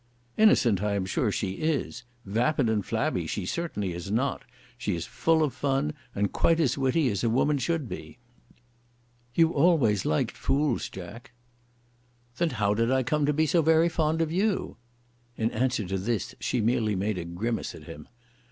"Innocent 0.35 0.81
I 0.81 0.95
am 0.95 1.05
sure 1.05 1.31
she 1.31 1.51
is. 1.61 2.05
Vapid 2.25 2.67
and 2.69 2.83
flabby 2.83 3.27
she 3.27 3.45
certainly 3.45 3.93
is 3.93 4.09
not. 4.09 4.41
She 4.75 4.95
is 4.95 5.05
full 5.05 5.43
of 5.43 5.53
fun, 5.53 5.93
and 6.15 6.25
is 6.25 6.31
quite 6.33 6.59
as 6.59 6.75
witty 6.75 7.07
as 7.09 7.23
a 7.23 7.29
woman 7.29 7.59
should 7.59 7.87
be." 7.87 8.17
"You 9.35 9.51
always 9.53 10.03
liked 10.03 10.35
fools, 10.35 10.89
Jack." 10.89 11.33
"Then 12.39 12.49
how 12.49 12.73
did 12.73 12.89
I 12.89 13.03
come 13.03 13.27
to 13.27 13.33
be 13.33 13.45
so 13.45 13.61
very 13.61 13.89
fond 13.89 14.23
of 14.23 14.31
you." 14.31 14.77
In 15.37 15.51
answer 15.51 15.85
to 15.89 15.99
this 15.99 16.33
she 16.39 16.61
merely 16.61 16.95
made 16.95 17.19
a 17.19 17.23
grimace 17.23 17.75
at 17.75 17.83
him. 17.83 18.07